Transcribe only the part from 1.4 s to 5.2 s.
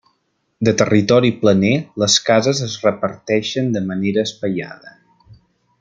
planer, les cases es reparteixen de manera espaiada.